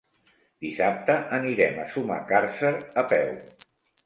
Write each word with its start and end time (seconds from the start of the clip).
Dissabte 0.65 1.17
anirem 1.37 1.77
a 1.83 1.85
Sumacàrcer 1.93 2.73
a 3.05 3.05
peu. 3.15 3.33